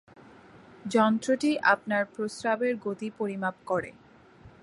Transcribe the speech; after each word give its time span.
যন্ত্রটি 0.85 1.51
আপনার 1.65 2.03
প্রস্রাবের 2.05 2.73
গতি 2.77 3.07
পরিমাপ 3.17 3.55
করে। 3.65 3.91